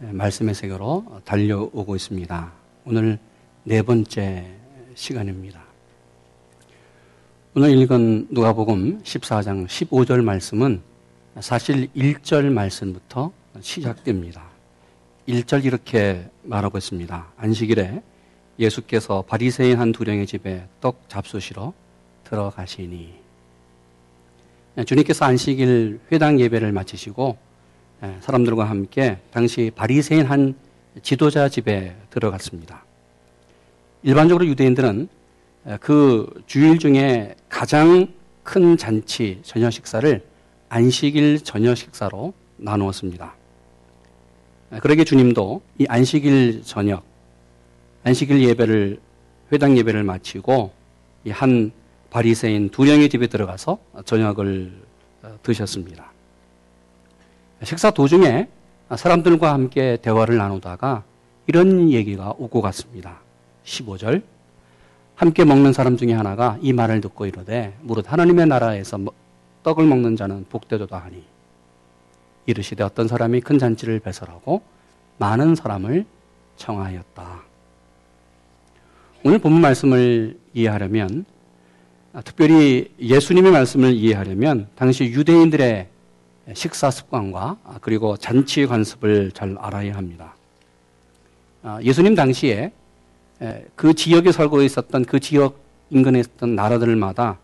[0.00, 2.52] 말씀의 세계로 달려오고 있습니다.
[2.86, 3.18] 오늘
[3.64, 4.46] 네 번째
[4.94, 5.62] 시간입니다.
[7.54, 10.80] 오늘 읽은 누가복음 14장 15절 말씀은
[11.40, 14.44] 사실 1절 말씀부터 시작됩니다.
[15.28, 17.32] 1절 이렇게 말하고 있습니다.
[17.36, 18.02] 안식일에
[18.58, 21.74] 예수께서 바리새인 한 두령의 집에 떡 잡수시러
[22.24, 23.20] 들어가시니
[24.86, 27.49] 주님께서 안식일 회당 예배를 마치시고
[28.20, 30.54] 사람들과 함께 당시 바리새인 한
[31.02, 32.84] 지도자 집에 들어갔습니다.
[34.02, 35.08] 일반적으로 유대인들은
[35.80, 38.08] 그 주일 중에 가장
[38.42, 40.22] 큰 잔치 저녁 식사를
[40.70, 43.34] 안식일 저녁 식사로 나누었습니다.
[44.80, 47.02] 그러게 주님도 이 안식일 저녁,
[48.04, 49.00] 안식일 예배를
[49.52, 50.72] 회당 예배를 마치고
[51.30, 51.72] 한
[52.10, 54.72] 바리새인 두 명의 집에 들어가서 저녁을
[55.22, 56.12] 어, 드셨습니다.
[57.62, 58.48] 식사 도중에
[58.96, 61.04] 사람들과 함께 대화를 나누다가
[61.46, 63.20] 이런 얘기가 오고 갔습니다.
[63.64, 64.22] 15절.
[65.14, 68.98] 함께 먹는 사람 중에 하나가 이 말을 듣고 이르되 무릇 하나님의 나라에서
[69.62, 71.22] 떡을 먹는 자는 복되도다 하니
[72.46, 74.62] 이르시되 어떤 사람이 큰 잔치를 배설하고
[75.18, 76.06] 많은 사람을
[76.56, 77.42] 청하였다.
[79.22, 81.26] 오늘 본문 말씀을 이해하려면
[82.24, 85.88] 특별히 예수님의 말씀을 이해하려면 당시 유대인들의
[86.54, 90.34] 식사 습관과 그리고 잔치 관습을 잘 알아야 합니다.
[91.62, 92.72] 아, 예수님 당시에
[93.76, 95.58] 그 지역에 살고 있었던 그 지역
[95.90, 97.38] 인근에 있었던 나라들마다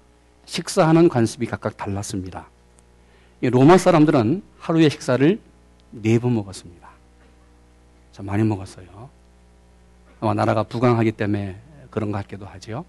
[0.46, 2.48] 식사하는 관습이 각각 달랐습니다.
[3.42, 5.38] 로마 사람들은 하루에 식사를
[5.90, 6.88] 네 번 먹었습니다.
[8.12, 9.08] 참 많이 먹었어요.
[10.20, 11.56] 아마 나라가 부강하기 때문에
[11.90, 12.84] 그런 것 같기도 하지요.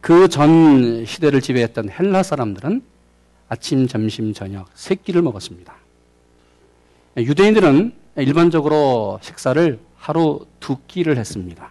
[0.00, 2.82] 그 전 시대를 지배했던 헬라 사람들은
[3.52, 5.74] 아침, 점심, 저녁 세 끼를 먹었습니다.
[7.18, 11.70] 유대인들은 일반적으로 식사를 하루 두 끼를 했습니다.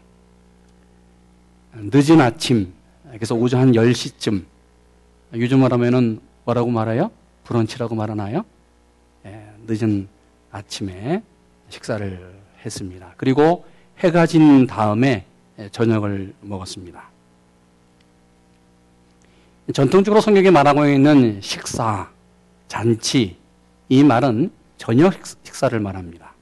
[1.74, 2.72] 늦은 아침,
[3.12, 4.44] 그래서 오전 한 10시쯤,
[5.34, 7.10] 요즘으로 하면은 뭐라고 말해요?
[7.46, 8.46] 브런치라고 말하나요?
[9.26, 10.08] 예, 늦은
[10.52, 11.24] 아침에
[11.70, 12.32] 식사를
[12.64, 13.16] 했습니다.
[13.18, 13.66] 그리고
[13.98, 15.26] 해가 진 다음에
[15.72, 17.10] 저녁을 먹었습니다.
[19.74, 22.10] 전통적으로 성경에 말하고 있는 식사,
[22.68, 23.38] 잔치,
[23.90, 25.14] 이 말은 저녁
[25.44, 26.34] 식사를 말합니다.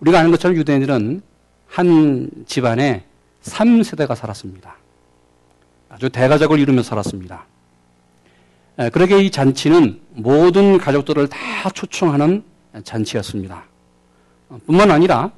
[0.00, 1.22] 우리가 아는 것처럼 유대인들은
[1.66, 3.04] 한 집안에
[3.42, 4.76] 3세대가 살았습니다.
[5.88, 7.46] 아주 대가족을 이루며 살았습니다.
[8.92, 12.42] 그러게 이 잔치는 모든 가족들을 다 초청하는
[12.84, 13.64] 잔치였습니다.
[14.66, 15.30] 뿐만 아니라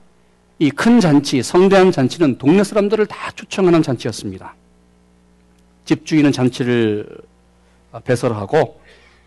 [0.58, 4.54] 이 큰 잔치, 성대한 잔치는 동네 사람들을 다 초청하는 잔치였습니다.
[5.84, 7.06] 집주인은 잔치를
[8.04, 8.80] 배설하고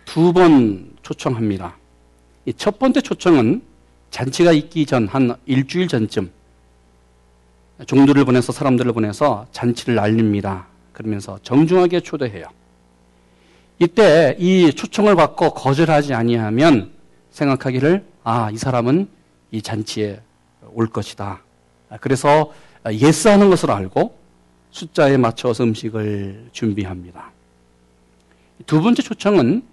[0.05, 1.75] 두 번 초청합니다.
[2.57, 3.61] 첫 번째 초청은
[4.11, 6.31] 잔치가 있기 전 한 일주일 전쯤
[7.85, 10.67] 종들을 보내서 사람들을 보내서 잔치를 알립니다.
[10.93, 12.45] 그러면서 정중하게 초대해요.
[13.79, 16.91] 이때 이 초청을 받고 거절하지 아니하면
[17.31, 19.09] 생각하기를 아, 이 사람은
[19.51, 20.21] 이 잔치에
[20.73, 21.41] 올 것이다.
[21.99, 22.53] 그래서
[22.89, 24.17] 예스하는 것을 알고
[24.75, 27.31] 숫자에 맞춰서 음식을 준비합니다.
[28.65, 29.63] 두 번째 초청은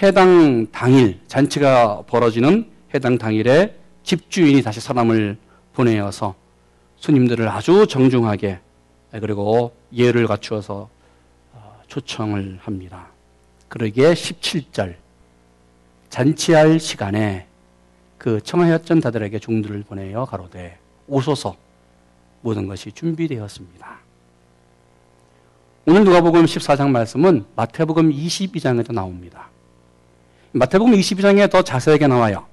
[0.00, 5.36] 해당 당일, 잔치가 벌어지는 해당 당일에 집주인이 다시 사람을
[5.72, 6.36] 보내어서
[6.94, 8.60] 손님들을 아주 정중하게
[9.20, 10.88] 그리고 예를 갖추어서
[11.52, 13.08] 어, 초청을 합니다.
[13.66, 14.94] 그러기에 17절
[16.08, 17.48] 잔치할 시간에
[18.16, 20.78] 그 청하였던 자들에게 종들을 보내어 가로되
[21.08, 21.56] 오소서
[22.42, 24.05] 모든 것이 준비되었습니다.
[25.88, 29.48] 오늘 누가복음 14장 말씀은 마태복음 22장에도 나옵니다.
[30.50, 32.44] 마태복음 22장에 더 자세하게 나와요.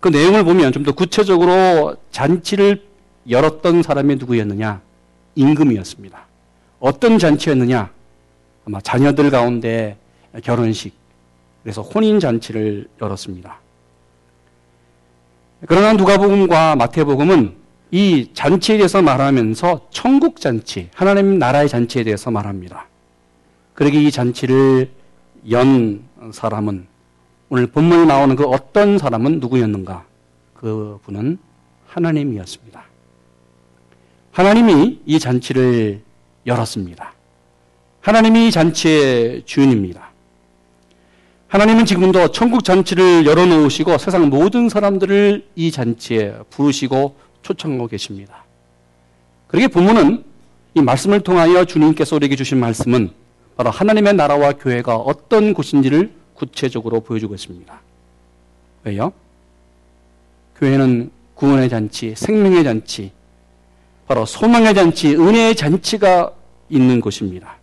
[0.00, 2.82] 그 내용을 보면 좀 더 구체적으로 잔치를
[3.28, 4.80] 열었던 사람이 누구였느냐?
[5.34, 6.26] 임금이었습니다.
[6.80, 7.90] 어떤 잔치였느냐?
[8.66, 9.98] 아마 자녀들 가운데
[10.42, 10.94] 결혼식,
[11.62, 13.58] 그래서 혼인 잔치를 열었습니다.
[15.66, 17.56] 그러나 누가복음과 마태복음은
[17.90, 22.86] 이 잔치에 대해서 말하면서 천국 잔치, 하나님 나라의 잔치에 대해서 말합니다.
[23.74, 24.90] 그러게 이 잔치를
[25.50, 26.86] 연 사람은
[27.48, 30.04] 오늘 본문에 나오는 그 어떤 사람은 누구였는가?
[30.54, 31.38] 그 분은
[31.86, 32.84] 하나님이었습니다.
[34.30, 36.02] 하나님이 이 잔치를
[36.46, 37.12] 열었습니다.
[38.00, 40.10] 하나님이 이 잔치의 주인입니다.
[41.48, 48.44] 하나님은 지금도 천국 잔치를 열어놓으시고 세상 모든 사람들을 이 잔치에 부르시고 초청하고 계십니다.
[49.46, 50.24] 그러게 부모는
[50.74, 53.10] 이 말씀을 통하여 주님께서 우리에게 주신 말씀은
[53.56, 57.80] 바로 하나님의 나라와 교회가 어떤 곳인지를 구체적으로 보여주고 있습니다.
[58.84, 59.12] 왜요?
[60.56, 63.12] 교회는 구원의 잔치, 생명의 잔치,
[64.06, 66.32] 바로 소망의 잔치, 은혜의 잔치가
[66.68, 67.56] 있는 곳입니다.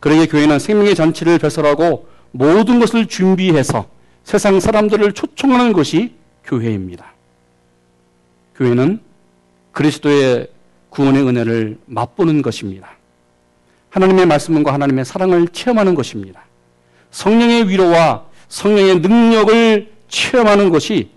[0.00, 3.86] 그러기에 교회는 생명의 잔치를 배설하고 모든 것을 준비해서
[4.24, 6.14] 세상 사람들을 초청하는 것이
[6.44, 7.12] 교회입니다.
[8.58, 9.00] 교회는
[9.70, 10.50] 그리스도의
[10.90, 12.90] 구원의 은혜를 맛보는 것입니다.
[13.90, 16.44] 하나님의 말씀과 하나님의 사랑을 체험하는 것입니다.
[17.12, 21.10] 성령의 위로와 성령의 능력을 체험하는 것이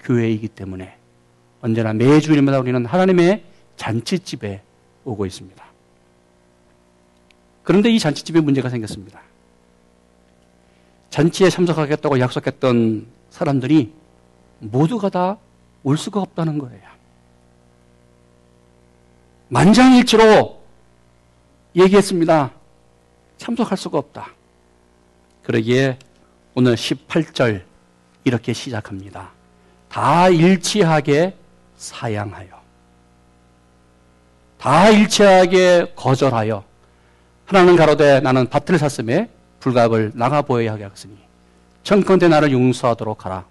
[0.00, 0.96] 교회이기 때문에
[1.60, 3.44] 언제나 매주일마다 우리는 하나님의
[3.76, 4.60] 잔치집에
[5.04, 5.64] 오고 있습니다.
[7.62, 9.20] 그런데 이 잔치집에 문제가 생겼습니다.
[11.10, 13.92] 잔치에 참석하겠다고 약속했던 사람들이
[14.58, 15.38] 모두가 다
[15.88, 16.82] 올 수가 없다는 거예요.
[19.48, 20.60] 만장일치로
[21.76, 22.50] 얘기했습니다.
[23.38, 24.28] 참석할 수가 없다.
[25.42, 25.98] 그러기에
[26.54, 27.62] 오늘 18절
[28.24, 29.30] 이렇게 시작합니다.
[29.88, 31.34] 다 일치하게
[31.78, 32.48] 사양하여.
[34.58, 36.64] 다 일치하게 거절하여.
[37.46, 39.30] 하나는 가로되 나는 밭을 샀음에
[39.60, 41.16] 불갑을 나가 보여야 하겠으니
[41.82, 43.46] 청컨대 나를 용서하도록 하라.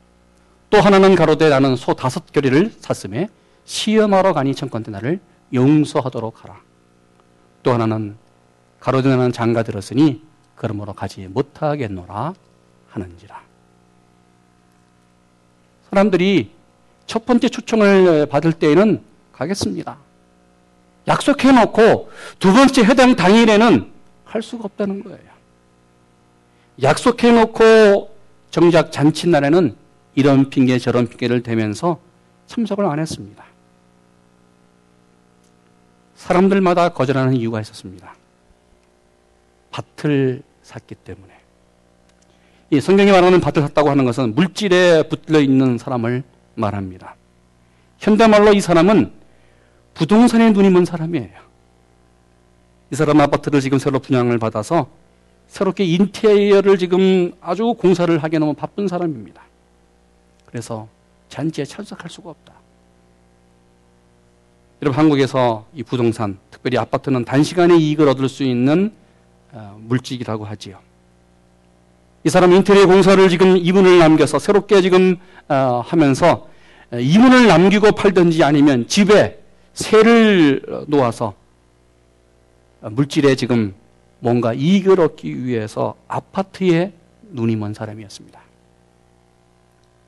[0.69, 3.29] 또 하나는 가로되 나는 소 다섯 결의를 샀음에
[3.65, 5.19] 시험하러 가니 청컨대 나를
[5.53, 6.57] 용서하도록 하라.
[7.63, 8.17] 또 하나는
[8.79, 10.21] 가로되 나는 장가 들었으니
[10.55, 12.33] 그러므로 가지 못하겠노라
[12.89, 13.41] 하는지라.
[15.89, 16.51] 사람들이
[17.05, 19.97] 첫 번째 초청을 받을 때에는 가겠습니다.
[21.07, 23.91] 약속해 놓고 두 번째 해당 당일에는
[24.25, 25.37] 할 수가 없다는 거예요.
[26.81, 28.13] 약속해 놓고
[28.51, 29.75] 정작 잔칫날에는
[30.17, 31.99] 이런 핑계 저런 핑계를 대면서
[32.47, 33.45] 참석을 안 했습니다.
[36.15, 38.15] 사람들마다 거절하는 이유가 있었습니다.
[39.69, 41.31] 밭을 샀기 때문에.
[42.71, 46.23] 이 성경이 말하는 밭을 샀다고 하는 것은 물질에 붙들려 있는 사람을
[46.55, 47.15] 말합니다.
[47.99, 49.11] 현대말로 이 사람은
[49.93, 51.39] 부동산에 눈이 먼 사람이에요.
[52.91, 54.89] 이 사람 아파트를 지금 새로 분양을 받아서
[55.45, 59.46] 새롭게 인테리어를 지금 아주 공사를 하기에 너무 바쁜 사람입니다.
[60.47, 60.87] 그래서
[61.29, 62.53] 잔치에 참석할 수가 없다.
[64.81, 68.93] 여러분 한국에서 이 부동산, 특별히 아파트는 단시간에 이익을 얻을 수 있는
[69.51, 70.79] 어, 물질이라고 하지요.
[72.23, 75.17] 이 사람 인테리어 공사를 지금 이문을 남겨서 새롭게 지금
[75.47, 76.47] 어, 하면서
[76.93, 79.39] 이문을 남기고 팔든지 아니면 집에
[79.73, 81.33] 새를 놓아서
[82.81, 83.75] 물질에 지금
[84.19, 86.93] 뭔가 이익을 얻기 위해서 아파트에
[87.31, 88.46] 눈이 먼 사람이었습니다.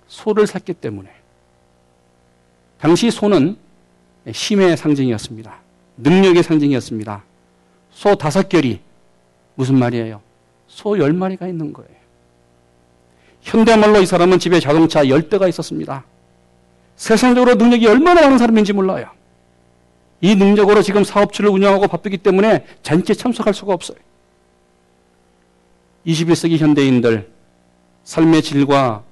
[0.10, 1.10] 소를 샀기 때문에.
[2.82, 3.56] 당시 소는
[4.28, 5.56] 힘의 상징이었습니다.
[5.98, 7.24] 능력의 상징이었습니다.
[7.92, 8.82] 소 다섯 결이
[9.56, 10.22] 무슨 말이에요?
[10.68, 11.90] 소 열 마리가 있는 거예요.
[13.42, 16.04] 현대말로 이 사람은 집에 자동차 열 대가 있었습니다.
[16.96, 19.10] 세상적으로 능력이 얼마나 많은 사람인지 몰라요.
[20.22, 23.98] 이 능력으로 지금 사업체를 운영하고 바쁘기 때문에 잔치에 참석할 수가 없어요.
[26.06, 27.30] 21세기 현대인들
[28.04, 29.04] 삶의 질과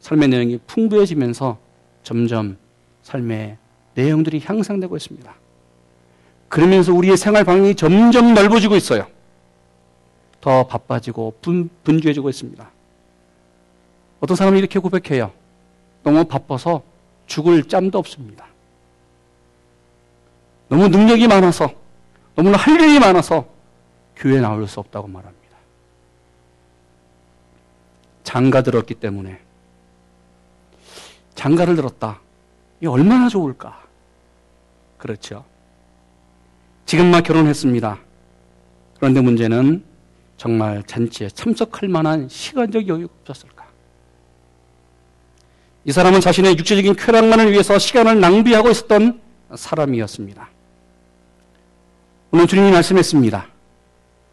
[0.00, 1.58] 삶의 내용이 풍부해지면서
[2.02, 2.56] 점점
[3.02, 3.56] 삶의
[3.94, 5.34] 내용들이 향상되고 있습니다.
[6.48, 9.06] 그러면서 우리의 생활 방향이 점점 넓어지고 있어요.
[10.40, 12.70] 더 바빠지고 분, 분주해지고 있습니다.
[14.20, 15.32] 어떤 사람이 이렇게 고백해요.
[16.02, 16.82] 너무 바빠서
[17.26, 18.46] 죽을 짬도 없습니다.
[20.68, 21.70] 너무 능력이 많아서,
[22.34, 23.46] 너무나 할 일이 많아서
[24.16, 25.38] 교회에 나올 수 없다고 말합니다.
[28.24, 29.47] 장가 들었기 때문에.
[31.38, 32.20] 장가를 들었다.
[32.82, 33.80] 이 얼마나 좋을까?
[34.98, 35.44] 그렇죠.
[36.84, 37.98] 지금 막 결혼했습니다.
[38.96, 39.84] 그런데 문제는
[40.36, 43.64] 정말 잔치에 참석할 만한 시간적 여유가 없었을까?
[45.84, 49.20] 이 사람은 자신의 육체적인 쾌락만을 위해서 시간을 낭비하고 있었던
[49.54, 50.48] 사람이었습니다.
[52.32, 53.46] 오늘 주님이 말씀했습니다.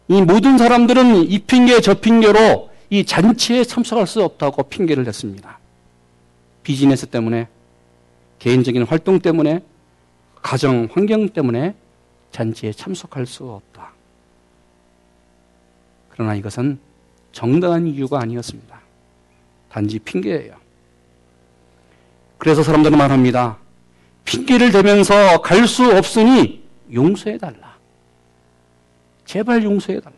[0.08, 5.60] 이 모든 사람들은 이 핑계 저 핑계로 이 잔치에 참석할 수 없다고 핑계를 댔습니다.
[6.66, 7.46] 비즈니스 때문에,
[8.40, 9.62] 개인적인 활동 때문에,
[10.42, 11.76] 가정 환경 때문에
[12.32, 13.92] 잔치에 참석할 수 없다.
[16.08, 16.80] 그러나 이것은
[17.30, 18.80] 정당한 이유가 아니었습니다.
[19.70, 20.56] 단지 핑계예요.
[22.36, 23.58] 그래서 사람들은 말합니다.
[24.24, 27.76] 핑계를 대면서 갈 수 없으니 용서해달라.
[29.24, 30.16] 제발 용서해달라.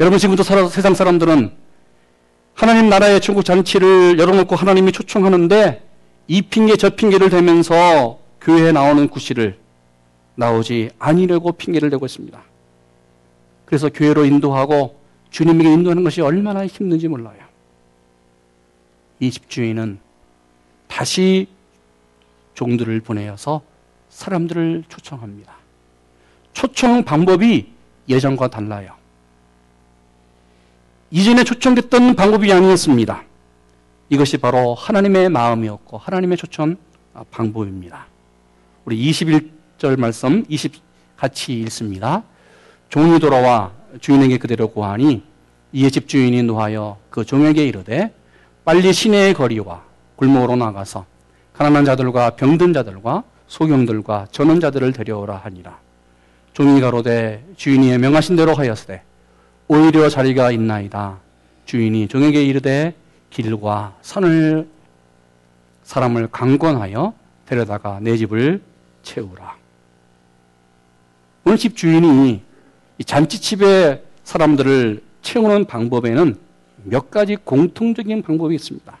[0.00, 1.61] 여러분 살아, 세상 사람들은
[2.54, 5.82] 하나님 나라의 천국 잔치를 열어놓고 하나님이 초청하는데
[6.28, 9.58] 이 핑계 저 핑계를 대면서 교회에 나오는 구실을
[10.34, 12.42] 나오지 아니려고 핑계를 대고 있습니다.
[13.64, 14.96] 그래서 교회로 인도하고
[15.30, 17.38] 주님에게 인도하는 것이 얼마나 힘든지 몰라요.
[19.20, 19.98] 이 집주인은
[20.88, 21.46] 다시
[22.54, 23.62] 종들을 보내어서
[24.10, 25.54] 사람들을 초청합니다.
[26.52, 27.66] 초청 방법이
[28.08, 28.94] 예전과 달라요.
[31.14, 33.22] 이전에 초청됐던 방법이 아니었습니다.
[34.08, 36.76] 이것이 바로 하나님의 마음이었고 하나님의 초청
[37.30, 38.06] 방법입니다.
[38.86, 40.72] 우리 21절 말씀 20
[41.18, 42.22] 같이 읽습니다.
[42.88, 45.22] 종이 돌아와 주인에게 그대로 고하니
[45.74, 48.10] 이에 집주인이 노하여 그 종에게 이르되
[48.64, 49.82] 빨리 시내의 거리와
[50.16, 51.04] 골목으로 나가서
[51.52, 55.78] 가난한 자들과 병든 자들과 소경들과 전원자들을 데려오라 하니라.
[56.54, 59.02] 종이 가로되 주인이 명하신 대로 하였으되
[59.68, 61.18] 오히려 자리가 있나이다.
[61.64, 62.94] 주인이 종에게 이르되
[63.30, 64.68] 길과 산을
[65.84, 67.14] 사람을 강권하여
[67.46, 68.62] 데려다가 내 집을
[69.02, 69.56] 채우라.
[71.44, 72.42] 오늘 집 주인이
[73.04, 76.38] 잔치집의 사람들을 채우는 방법에는
[76.84, 78.98] 몇 가지 공통적인 방법이 있습니다.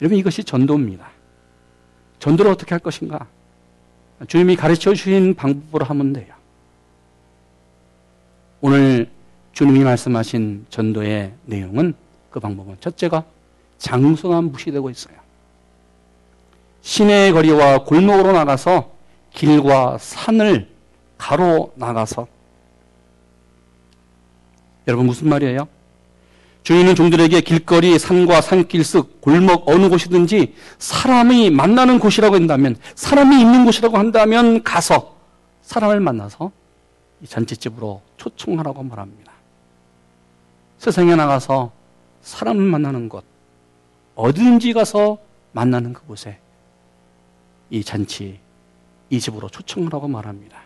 [0.00, 1.10] 여러분 이것이 전도입니다.
[2.18, 3.26] 전도를 어떻게 할 것인가?
[4.28, 6.34] 주님이 가르쳐 주신 방법으로 하면 돼요.
[8.60, 9.10] 오늘
[9.60, 11.92] 주님이 말씀하신 전도의 내용은
[12.30, 13.24] 그 방법은 첫째가
[13.76, 15.14] 장소가 무시되고 있어요.
[16.80, 18.90] 시내 거리와 골목으로 나가서
[19.34, 20.66] 길과 산을
[21.18, 22.26] 가로 나가서
[24.88, 25.68] 여러분 무슨 말이에요?
[26.62, 33.66] 주인은 종들에게 길거리, 산과 산길 쓱, 골목 어느 곳이든지 사람이 만나는 곳이라고 한다면, 사람이 있는
[33.66, 35.16] 곳이라고 한다면 가서
[35.60, 36.50] 사람을 만나서
[37.22, 39.29] 이 잔치집으로 초청하라고 말합니다.
[40.80, 41.72] 세상에 나가서
[42.22, 43.22] 사람을 만나는 곳,
[44.14, 45.18] 어디든지 가서
[45.52, 46.38] 만나는 그곳에
[47.68, 48.40] 이 잔치,
[49.10, 50.58] 이 집으로 초청하라고 말합니다.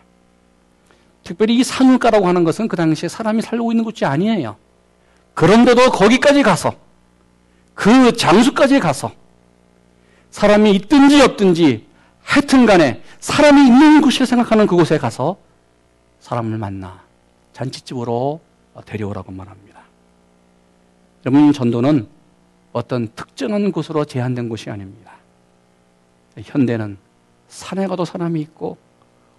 [1.21, 4.55] 특별히 이 산울가라고 하는 것은 그 당시에 사람이 살고 있는 곳이 아니에요.
[5.33, 6.73] 그런데도 거기까지 가서
[7.73, 9.11] 그 장소까지 가서
[10.31, 11.87] 사람이 있든지 없든지
[12.23, 15.35] 하여튼 간에 사람이 있는 곳을 생각하는 그곳에 가서
[16.21, 17.03] 사람을 만나
[17.51, 18.39] 잔치집으로
[18.85, 19.64] 데려오라고 말합니다.
[21.25, 22.07] 여러분, 전도는
[22.71, 25.13] 어떤 특정한 곳으로 제한된 곳이 아닙니다.
[26.37, 26.97] 현대는
[27.47, 28.77] 산에 가도 사람이 있고,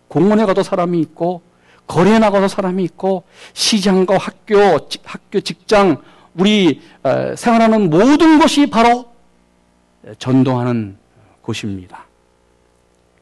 [0.09, 1.43] 공원에 가도 사람이 있고,
[1.87, 4.59] 거리에 나가서 사람이 있고 시장과 학교,
[5.05, 6.03] 학교, 직장,
[6.35, 9.07] 우리 어, 생활하는 모든 것이 바로
[10.19, 10.97] 전도하는
[11.43, 12.07] 곳입니다.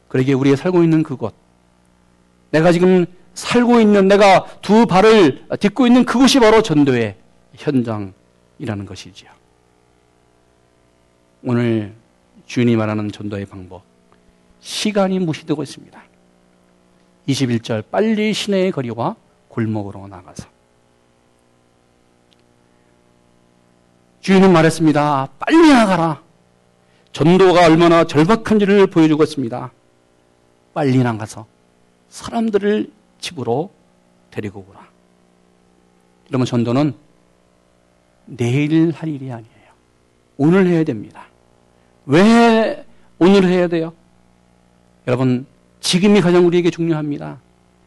[0.08, 1.34] 그러기에 우리가 살고 있는 그곳,
[2.50, 3.04] 내가 지금
[3.34, 7.16] 살고 있는 내가 두 발을 딛고 있는 그곳이 바로 전도의
[7.56, 8.14] 현장
[8.58, 9.30] 이라는 것이지요.
[11.42, 11.94] 오늘
[12.46, 13.82] 주인이 말하는 전도의 방법,
[14.60, 16.02] 시간이 무시되고 있습니다.
[17.28, 19.16] 21절 빨리 시내의 거리와
[19.48, 20.48] 골목으로 나가서
[24.20, 25.28] 주인은 말했습니다.
[25.38, 26.22] 빨리 나가라.
[27.12, 29.70] 전도가 얼마나 절박한지를 보여주고 있습니다.
[30.72, 31.46] 빨리 나가서
[32.08, 33.70] 사람들을 집으로
[34.30, 34.88] 데리고 오라.
[36.28, 36.94] 이러면 전도는
[38.26, 39.54] 내일 할 일이 아니에요.
[40.36, 41.26] 오늘 해야 됩니다.
[42.06, 42.84] 왜
[43.18, 43.92] 오늘 해야 돼요?
[45.06, 45.46] 여러분,
[45.80, 47.38] 지금이 가장 우리에게 중요합니다.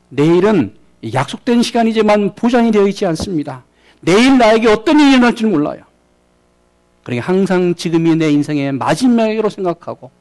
[0.09, 0.75] 내일은
[1.13, 3.63] 약속된 시간이지만 보장이 되어 있지 않습니다.
[4.01, 5.83] 내일 나에게 어떤 일이 일어날지 몰라요.
[7.03, 10.11] 그러니 항상 지금이 내 인생의 마지막으로 생각하고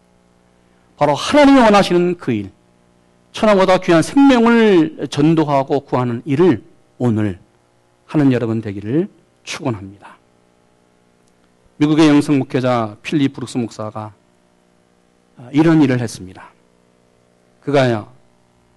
[0.96, 2.50] 바로 하나님이 원하시는 그 일,
[3.32, 6.62] 천하보다 귀한 생명을 전도하고 구하는 일을
[6.98, 7.38] 오늘
[8.06, 9.08] 하는 여러분 되기를
[9.46, 10.16] 축원합니다.
[11.78, 14.12] 미국의 영성 목회자 필립 브룩스 목사가
[15.52, 16.50] 이런 일을 했습니다.
[17.60, 18.10] 그가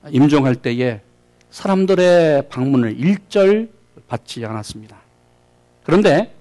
[0.10, 1.02] 임종할 때에
[1.50, 3.70] 사람들의 방문을 일절
[4.08, 4.98] 받지 않았습니다.
[5.84, 6.34] 그런데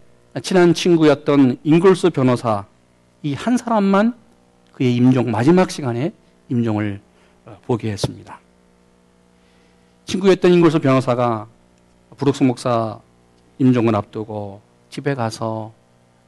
[0.42, 2.66] 친한 친구였던 잉글스 변호사
[3.22, 4.14] 이 한 사람만
[4.72, 6.12] 그의 임종 마지막 시간에
[6.48, 7.00] 임종을
[7.46, 8.38] 어, 보게 했습니다.
[10.04, 11.48] 친구였던 잉글스 변호사가
[12.16, 13.00] 브룩스 목사
[13.58, 14.60] 임종을 앞두고
[14.90, 15.72] 집에 가서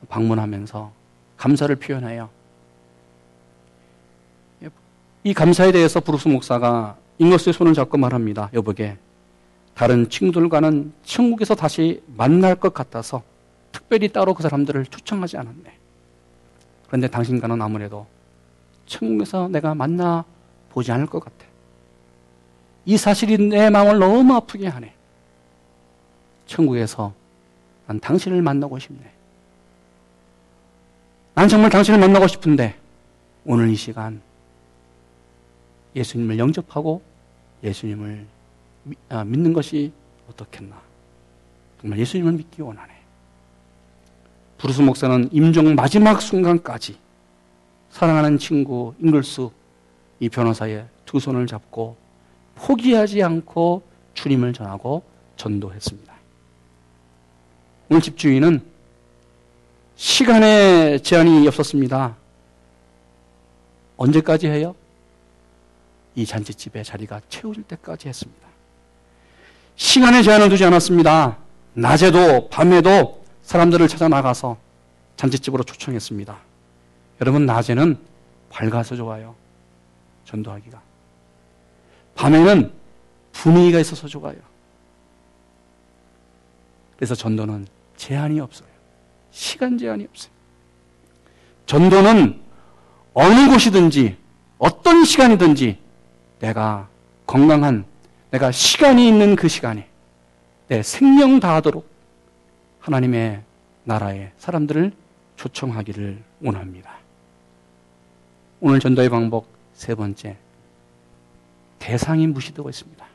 [0.09, 0.93] 방문하면서
[1.37, 2.29] 감사를 표현해요.
[5.23, 8.51] 이 감사에 대해서 브루스 목사가 잉거스의 손을 잡고 말합니다.
[8.55, 8.97] 여보게
[9.75, 13.23] 다른 친구들과는 천국에서 다시 만날 것 같아서
[13.73, 15.79] 특별히 따로 그 사람들을 초청하지 않았네.
[16.87, 18.07] 그런데 당신과는 아무래도
[18.87, 20.25] 천국에서 내가 만나
[20.71, 21.47] 보지 않을 것 같아.
[22.87, 24.93] 이 사실이 내 마음을 너무 아프게 하네.
[26.47, 27.13] 천국에서
[27.91, 29.01] 난 당신을 만나고 싶네.
[31.35, 32.79] 난 정말 당신을 만나고 싶은데
[33.45, 34.23] 오늘 이 시간
[35.97, 37.03] 예수님을 영접하고
[37.65, 38.27] 예수님을
[39.09, 39.91] 아, 믿는 것이
[40.31, 40.81] 어떻겠나.
[41.81, 42.95] 정말 예수님을 믿기 원하네.
[44.59, 46.97] 부르스 목사는 임종 마지막 순간까지
[47.91, 49.49] 사랑하는 친구 잉글스
[50.21, 51.97] 이 변호사의 두 손을 잡고
[52.55, 53.83] 포기하지 않고
[54.15, 55.03] 주님을 전하고
[55.37, 56.20] 전도했습니다.
[57.91, 58.63] 오늘 집주인은
[59.97, 62.17] 시간의 제한이 없었습니다.
[63.97, 64.77] 언제까지 해요?
[66.15, 68.47] 이 잔치집에 자리가 채워질 때까지 했습니다.
[69.75, 71.39] 시간의 제한을 두지 않았습니다.
[71.75, 74.57] 낮에도 밤에도 사람들을 찾아 나가서
[75.17, 76.39] 잔치집으로 초청했습니다.
[77.21, 77.99] 여러분 낮에는
[78.51, 79.35] 밝아서 좋아요.
[80.27, 80.81] 전도하기가.
[82.15, 82.73] 밤에는
[83.33, 84.37] 분위기가 있어서 좋아요.
[86.97, 88.67] 그래서 전도는 제한이 없어요.
[89.31, 90.33] 시간 제한이 없어요.
[91.67, 92.41] 전도는
[93.13, 94.17] 어느 곳이든지
[94.57, 95.79] 어떤 시간이든지
[96.39, 96.89] 내가
[97.27, 97.85] 건강한
[98.31, 99.87] 내가 시간이 있는 그 시간에
[100.69, 101.87] 내 생명 다하도록
[102.79, 103.43] 하나님의
[103.85, 104.93] 나라의 사람들을
[105.37, 106.95] 초청하기를 원합니다.
[108.61, 110.39] 오늘 전도의 방법 세 번째
[111.79, 113.07] 대상이 무시되고 있습니다.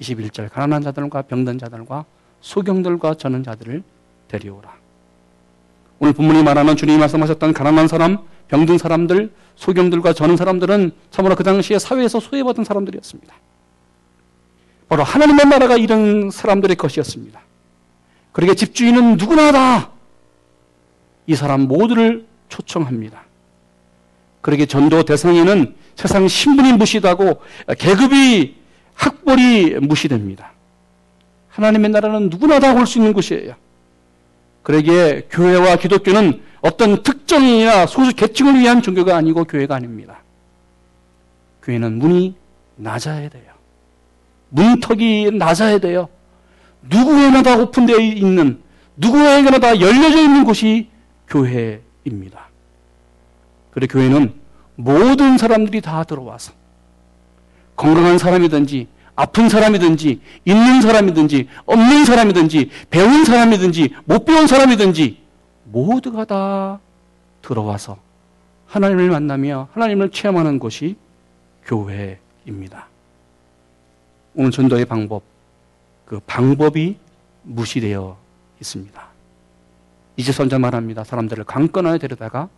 [0.00, 2.06] 21절 가난한 자들과 병든 자들과
[2.40, 3.82] 소경들과 저는 자들을
[4.28, 4.72] 데려오라.
[5.98, 8.18] 오늘 본문이 말하는 주님이 말씀하셨던 가난한 사람,
[8.48, 13.34] 병든 사람들, 소경들과 저는 사람들은 참으로 그 당시에 사회에서 소외받은 사람들이었습니다.
[14.88, 17.40] 바로 하나님의 나라가 이런 사람들의 것이었습니다.
[18.32, 20.00] 그러게 집주인은 누구나 다
[21.30, 23.22] 이 사람 모두를 초청합니다.
[24.40, 27.40] 그러게 전도 대상에는 세상 신분이 무시하고
[27.78, 28.56] 계급이
[28.94, 30.52] 학벌이 무시됩니다.
[31.50, 33.54] 하나님의 나라는 누구나 다 올 수 있는 곳이에요.
[34.62, 40.22] 그러기에 교회와 기독교는 어떤 특정이나 소수 계층을 위한 종교가 아니고 교회가 아닙니다.
[41.62, 42.34] 교회는 문이
[42.76, 43.52] 낮아야 돼요.
[44.50, 46.08] 문턱이 낮아야 돼요.
[46.82, 48.60] 누구에나 다 오픈되어 있는,
[48.96, 50.88] 누구에게나 다 열려져 있는 곳이
[51.28, 52.48] 교회입니다.
[53.70, 54.34] 그래 교회는
[54.76, 56.52] 모든 사람들이 다 들어와서
[57.76, 58.88] 건강한 사람이든지
[59.20, 65.20] 아픈 사람이든지 있는 사람이든지 없는 사람이든지 배운 사람이든지 못 배운 사람이든지
[65.64, 66.80] 모두가 다
[67.42, 67.98] 들어와서
[68.66, 70.96] 하나님을 만나며 하나님을 체험하는 곳이
[71.66, 72.86] 교회입니다.
[74.34, 75.22] 오늘 전도의 방법,
[76.06, 76.96] 그 방법이
[77.42, 78.16] 무시되어
[78.60, 79.06] 있습니다.
[80.16, 81.04] 이제 선자 말합니다.
[81.04, 82.48] 사람들을 강권하여 데려다가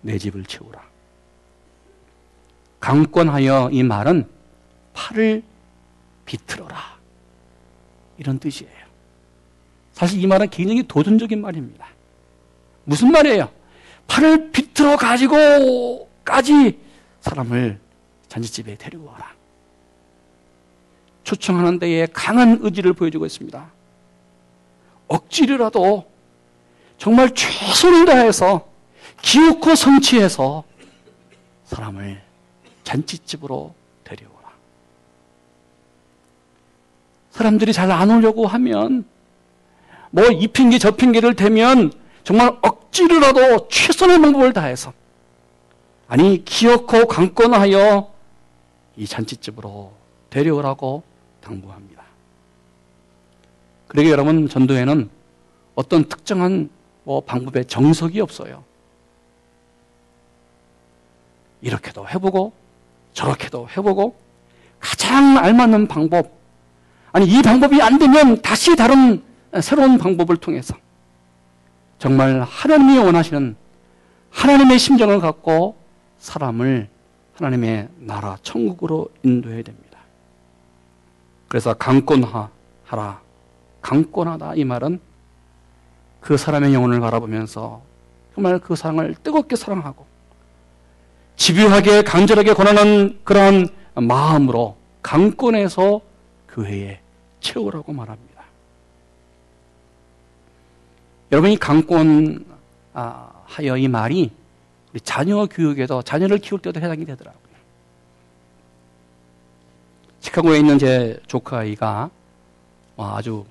[0.00, 0.82] 내 집을 채우라.
[2.80, 4.26] 강권하여 이 말은
[4.94, 5.42] 팔을
[6.28, 6.98] 비틀어라.
[8.18, 8.70] 이런 뜻이에요.
[9.92, 11.86] 사실 이 말은 굉장히 도전적인 말입니다.
[12.84, 13.50] 무슨 말이에요?
[14.06, 16.78] 팔을 비틀어 가지고까지
[17.22, 17.80] 사람을
[18.28, 19.34] 잔치집에 데려와라.
[21.24, 23.70] 초청하는 데에 강한 의지를 보여주고 있습니다.
[25.08, 26.10] 억지로라도
[26.98, 28.68] 정말 최선을 다해서
[29.22, 30.64] 기웃고 성취해서
[31.64, 32.22] 사람을
[32.84, 34.38] 잔치집으로 데려오라.
[37.38, 39.04] 사람들이 잘 안 오려고 하면
[40.10, 41.92] 뭐 이 핑계 저 핑계를 대면
[42.24, 44.92] 정말 억지로라도 최선의 방법을 다해서
[46.08, 48.10] 아니 기어코 강권하여
[48.96, 49.92] 이 잔치집으로
[50.30, 51.02] 데려오라고
[51.40, 52.02] 당부합니다.
[53.86, 55.08] 그러게 여러분 전도에는
[55.74, 56.68] 어떤 특정한
[57.04, 58.64] 뭐 방법의 정석이 없어요.
[61.62, 62.52] 이렇게도 해보고
[63.14, 64.16] 저렇게도 해보고
[64.80, 66.37] 가장 알맞는 방법
[67.12, 69.22] 아니 이 방법이 안 되면 다시 다른
[69.60, 70.74] 새로운 방법을 통해서
[71.98, 73.56] 정말 하나님이 원하시는
[74.30, 75.76] 하나님의 심정을 갖고
[76.18, 76.88] 사람을
[77.34, 79.98] 하나님의 나라 천국으로 인도해야 됩니다.
[81.48, 82.48] 그래서 강권하라
[83.80, 85.00] 강권하다 이 말은
[86.20, 87.80] 그 사람의 영혼을 바라보면서
[88.34, 90.06] 정말 그 사랑을 뜨겁게 사랑하고
[91.36, 96.00] 집요하게 간절하게 권하는 그러한 마음으로 강권해서
[96.58, 97.00] 교회에
[97.40, 98.44] 채우라고 말합니다.
[101.30, 102.42] 여러분이 강권하여
[103.78, 104.30] 이 말이
[105.04, 107.38] 자녀 교육에도 자녀를 키울 때도 해당이 되더라고요.
[110.20, 112.10] 시카고에 있는 제 조카 아이가
[112.96, 113.46] 아주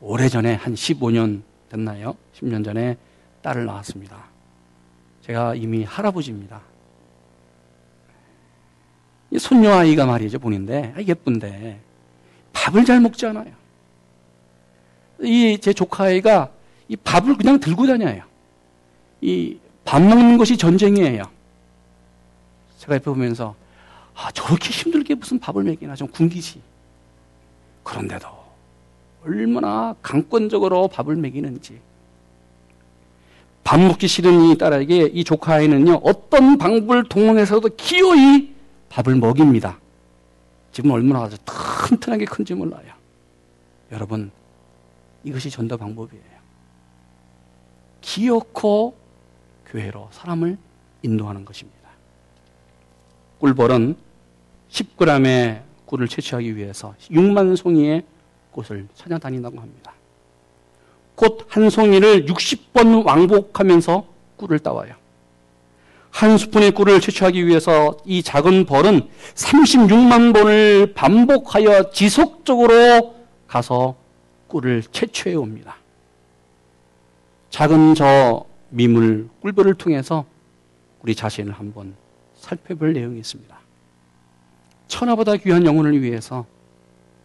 [0.00, 2.14] 오래전에 한 15년 됐나요?
[2.34, 2.96] 10년 전에
[3.42, 4.24] 딸을 낳았습니다.
[5.22, 6.60] 제가 이미 할아버지입니다.
[9.32, 11.80] 이 손녀 아이가 말이죠, 본인데, 아, 예쁜데,
[12.62, 13.52] 밥을 잘 먹지 않아요.
[15.22, 16.50] 이 제 조카 아이가
[16.88, 18.22] 이 밥을 그냥 들고 다녀요.
[19.20, 21.24] 이 밥 먹는 것이 전쟁이에요.
[22.78, 23.56] 제가 옆에 보면서,
[24.14, 26.60] 아, 저렇게 힘들게 무슨 밥을 먹이나 좀 굶기지.
[27.82, 28.28] 그런데도
[29.24, 31.80] 얼마나 강권적으로 밥을 먹이는지.
[33.64, 38.52] 밥 먹기 싫은 이 딸에게 이 조카아이는요, 어떤 방법을 동원해서도 기어이
[38.88, 39.78] 밥을 먹입니다.
[40.70, 41.36] 지금 얼마나 아주
[41.86, 42.92] 튼튼하게 큰지 몰라요.
[43.90, 44.30] 여러분,
[45.24, 46.22] 이것이 전도 방법이에요.
[48.00, 48.96] 기어코
[49.66, 50.58] 교회로 사람을
[51.02, 51.88] 인도하는 것입니다.
[53.38, 53.96] 꿀벌은
[54.70, 58.04] 10g의 꿀을 채취하기 위해서 6만 송이의
[58.52, 59.92] 꽃을 찾아다닌다고 합니다.
[61.14, 65.01] 꽃 한 송이를 60번 왕복하면서 꿀을 따와요.
[66.12, 73.16] 한 스푼의 꿀을 채취하기 위해서 이 작은 벌은 36만 번을 반복하여 지속적으로
[73.48, 73.96] 가서
[74.46, 75.76] 꿀을 채취해 옵니다.
[77.48, 80.26] 작은 저 미물 꿀벌을 통해서
[81.00, 81.94] 우리 자신을 한번
[82.36, 83.58] 살펴볼 내용이 있습니다.
[84.88, 86.44] 천하보다 귀한 영혼을 위해서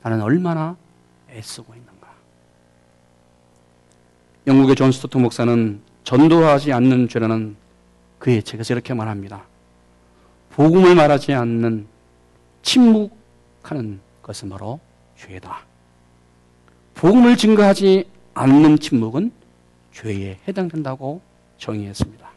[0.02, 0.78] 나는 얼마나
[1.30, 2.08] 애쓰고 있는가.
[4.47, 7.66] 영국의 존 스토트 목사는 전도하지 않는 죄라는
[8.19, 9.43] 그의 책에서 이렇게 말합니다.
[10.49, 11.88] 복음을 말하지 않는
[12.62, 14.80] 침묵하는 것은 바로
[15.17, 15.65] 죄다.
[16.95, 19.32] 복음을 증거하지 않는 침묵은
[19.93, 21.21] 죄에 해당된다고
[21.58, 22.27] 정의했습니다.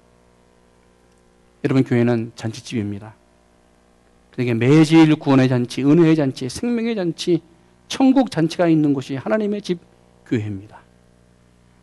[1.64, 3.14] 여러분 교회는 잔치집입니다.
[4.32, 7.42] 그러니까 매질 구원의 잔치, 은혜의 잔치, 생명의 잔치,
[7.88, 9.80] 천국 잔치가 있는 곳이 하나님의 집
[10.26, 10.80] 교회입니다.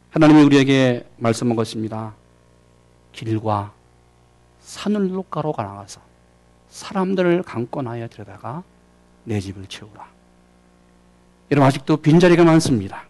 [0.09, 2.15] 하나님이 우리에게 말씀한 것입니다.
[3.11, 3.73] 길과
[4.67, 6.01] 산을로가로 나가서
[6.69, 8.63] 사람들을 강권하여 들여다가
[9.23, 10.05] 내 집을 채우라.
[11.51, 13.03] 여러분 아직도 빈자리가 많습니다.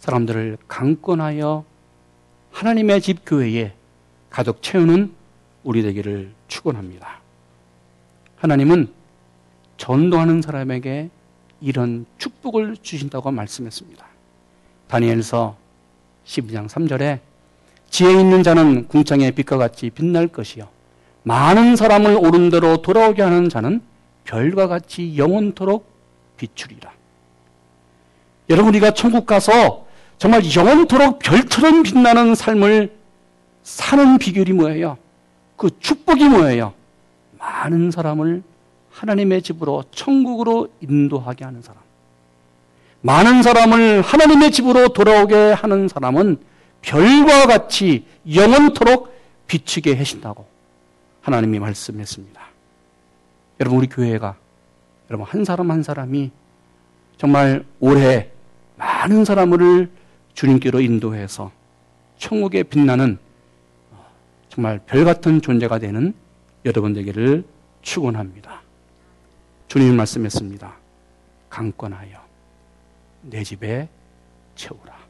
[0.00, 1.64] 사람들을 강권하여
[2.50, 3.74] 하나님의 집 교회에
[4.28, 5.14] 가득 채우는
[5.62, 7.20] 우리 되기를 축원합니다.
[8.36, 8.92] 하나님은
[9.76, 11.10] 전도하는 사람에게
[11.60, 14.04] 이런 축복을 주신다고 말씀했습니다.
[14.88, 15.56] 다니엘서
[16.26, 17.20] 12장 3절에
[17.94, 20.66] 지혜 있는 자는 궁창의 빛과 같이 빛날 것이요
[21.22, 23.80] 많은 사람을 옳은 대로 돌아오게 하는 자는
[24.24, 25.86] 별과 같이 영원토록
[26.36, 26.90] 비추리라.
[28.50, 29.86] 여러분 우리가 천국 가서
[30.18, 32.90] 정말 영원토록 별처럼 빛나는 삶을
[33.62, 34.98] 사는 비결이 뭐예요?
[35.54, 36.74] 그 축복이 뭐예요?
[37.38, 38.42] 많은 사람을
[38.90, 41.80] 하나님의 집으로 천국으로 인도하게 하는 사람.
[43.02, 46.53] 많은 사람을 하나님의 집으로 돌아오게 하는 사람은
[46.84, 49.14] 별과 같이 영원토록
[49.46, 50.46] 비추게 하신다고
[51.22, 52.40] 하나님이 말씀했습니다.
[53.60, 54.36] 여러분 우리 교회가
[55.10, 56.30] 여러분 한 사람 한 사람이
[57.16, 58.30] 정말 올해
[58.76, 59.90] 많은 사람을
[60.34, 61.50] 주님께로 인도해서
[62.18, 63.18] 천국에 빛나는
[64.48, 66.14] 정말 별 같은 존재가 되는
[66.64, 67.44] 여러분 되기를
[67.82, 68.62] 축원합니다.
[69.68, 70.76] 주님이 말씀했습니다.
[71.48, 72.18] 강권하여
[73.22, 73.88] 내 집에
[74.54, 75.03] 채우라.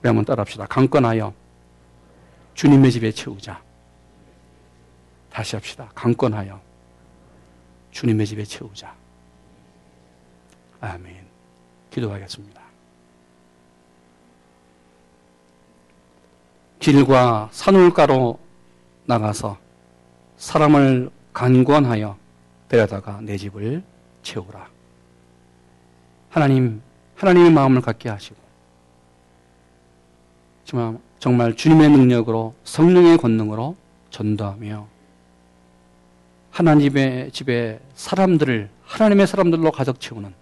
[0.00, 0.66] 우리 한번 따라합시다.
[0.66, 1.32] 강권하여
[2.54, 3.62] 주님의 집에 채우자.
[5.30, 5.90] 다시 합시다.
[5.94, 6.60] 강권하여
[7.90, 8.94] 주님의 집에 채우자.
[10.80, 11.26] 아멘.
[11.90, 12.60] 기도하겠습니다.
[16.78, 18.38] 길과 산울가로
[19.04, 19.58] 나가서
[20.38, 22.16] 사람을 간권하여
[22.68, 23.82] 데려다가 내 집을
[24.22, 24.66] 채우라.
[26.30, 26.80] 하나님,
[27.16, 28.49] 하나님의 마음을 갖게 하시고,
[31.18, 33.76] 정말 주님의 능력으로 성령의 권능으로
[34.10, 34.86] 전도하며
[36.50, 40.34] 하나님의 집에 사람들을 하나님의 사람들로 가득 채우는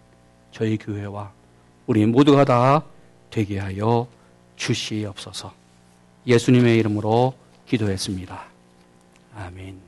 [0.52, 1.32] 저희 교회와
[1.86, 2.84] 우리 모두가 다
[3.30, 4.06] 되게 하여
[4.56, 5.52] 주시옵소서.
[6.26, 7.34] 예수님의 이름으로
[7.66, 8.44] 기도했습니다.
[9.36, 9.87] 아멘.